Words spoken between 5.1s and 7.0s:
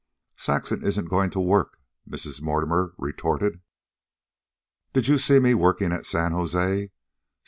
see me working at San Jose?